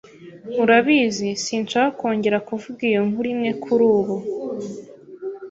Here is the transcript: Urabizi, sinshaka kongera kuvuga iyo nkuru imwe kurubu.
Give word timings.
Urabizi, 0.61 1.29
sinshaka 1.43 1.91
kongera 1.99 2.37
kuvuga 2.47 2.79
iyo 2.89 3.01
nkuru 3.07 3.27
imwe 3.33 3.51
kurubu. 3.63 4.15